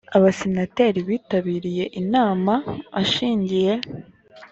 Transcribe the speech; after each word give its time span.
abasenateri 0.17 0.99
bitabiriye 1.09 1.85
inama 2.01 2.53
ashingiye 3.01 3.73